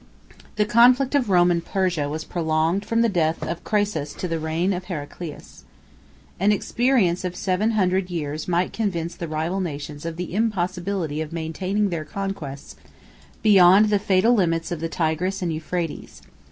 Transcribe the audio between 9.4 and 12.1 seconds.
nations of the impossibility of maintaining their